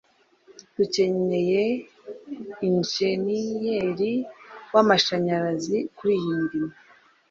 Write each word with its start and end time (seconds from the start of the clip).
Dukeneye 0.75 1.63
injeniyeri 2.67 4.13
w'amashanyarazi 4.73 5.77
kuriyi 5.95 6.29
mirimo 6.39 6.73